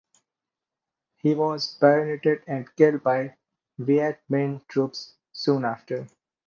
He 1.17 1.35
was 1.35 1.77
bayoneted 1.79 2.41
and 2.47 2.75
killed 2.75 3.03
by 3.03 3.35
Viet 3.77 4.19
Minh 4.31 4.65
troops 4.67 5.13
soon 5.31 5.63
after. 5.63 6.07